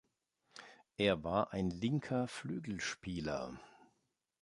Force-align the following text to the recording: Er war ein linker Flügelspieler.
Er 0.97 1.23
war 1.23 1.53
ein 1.53 1.69
linker 1.69 2.27
Flügelspieler. 2.27 3.59